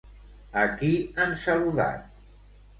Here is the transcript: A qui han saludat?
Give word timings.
A 0.61 0.63
qui 0.79 0.89
han 1.25 1.37
saludat? 1.45 2.11